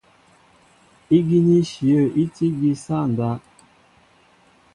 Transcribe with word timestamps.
Ígínɛ́ 1.15 1.57
íshyə̂ 1.61 2.01
í 2.21 2.23
tí 2.35 2.45
ígí 2.49 2.71
sááŋ 2.83 3.05
ndáp. 3.11 3.41